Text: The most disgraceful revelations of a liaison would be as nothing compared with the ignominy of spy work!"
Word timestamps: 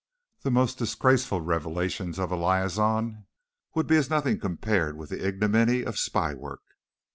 The 0.41 0.49
most 0.49 0.79
disgraceful 0.79 1.41
revelations 1.41 2.17
of 2.17 2.31
a 2.31 2.35
liaison 2.35 3.27
would 3.75 3.85
be 3.85 3.97
as 3.97 4.09
nothing 4.09 4.39
compared 4.39 4.97
with 4.97 5.11
the 5.11 5.23
ignominy 5.27 5.83
of 5.83 5.99
spy 5.99 6.33
work!" 6.33 6.63